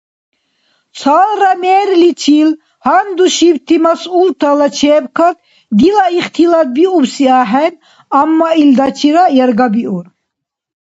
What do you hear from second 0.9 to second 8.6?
Цалра мэрличил гьандушибти масъултала чебкад дила ихтилат биубси ахӏен, амма